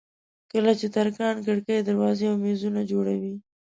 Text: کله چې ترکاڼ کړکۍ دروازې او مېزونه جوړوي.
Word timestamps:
کله 0.51 0.71
چې 0.79 0.87
ترکاڼ 0.95 1.35
کړکۍ 1.47 1.79
دروازې 1.89 2.25
او 2.31 2.35
مېزونه 2.43 2.81
جوړوي. 2.91 3.35